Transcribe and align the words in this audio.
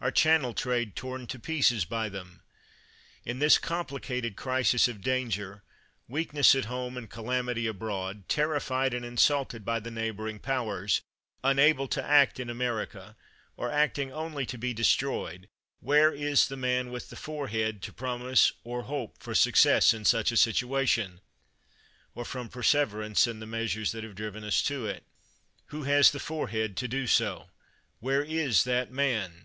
Our 0.00 0.10
Channel 0.10 0.54
trade 0.54 0.96
torn 0.96 1.26
to 1.26 1.38
pieces 1.38 1.84
by 1.84 2.08
them! 2.08 2.40
In 3.26 3.38
this 3.38 3.58
complicated 3.58 4.34
crisis 4.34 4.88
of 4.88 5.02
danger, 5.02 5.62
weakness 6.08 6.54
at 6.54 6.64
home, 6.64 6.96
and 6.96 7.10
calamity 7.10 7.66
abroad, 7.66 8.26
terrified 8.26 8.94
and 8.94 9.04
insulted 9.04 9.62
by 9.62 9.80
the 9.80 9.90
neighboring 9.90 10.38
powers, 10.38 11.02
unable 11.42 11.86
to 11.88 12.02
act 12.02 12.40
in 12.40 12.48
America, 12.48 13.14
or 13.58 13.70
acting 13.70 14.10
only 14.10 14.46
to 14.46 14.56
be 14.56 14.72
destroyed, 14.72 15.50
where 15.80 16.14
is 16.14 16.48
the 16.48 16.56
man 16.56 16.90
with 16.90 17.10
the 17.10 17.14
forehead 17.16 17.82
to 17.82 17.92
promise 17.92 18.52
or 18.64 18.84
hope 18.84 19.18
for 19.22 19.34
success 19.34 19.92
in 19.92 20.06
such 20.06 20.32
a 20.32 20.38
situation, 20.38 21.20
or 22.14 22.24
from 22.24 22.48
perse 22.48 22.72
verance 22.72 23.26
in 23.26 23.38
the 23.38 23.44
measures 23.46 23.92
that 23.92 24.02
have 24.02 24.14
driven 24.14 24.44
us 24.44 24.62
to 24.62 24.86
it? 24.86 25.04
"Who 25.66 25.82
has 25.82 26.10
the 26.10 26.20
forehead 26.20 26.74
to 26.78 26.88
do 26.88 27.06
so? 27.06 27.50
Where 28.00 28.22
is 28.24 28.64
that 28.64 28.90
man 28.90 29.42